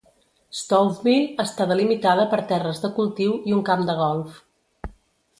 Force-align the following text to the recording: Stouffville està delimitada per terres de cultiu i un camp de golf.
Stouffville 0.59 1.43
està 1.43 1.67
delimitada 1.71 2.23
per 2.31 2.39
terres 2.51 2.81
de 2.85 2.91
cultiu 2.95 3.35
i 3.51 3.53
un 3.59 3.61
camp 3.69 3.85
de 3.91 3.97
golf. 4.01 4.41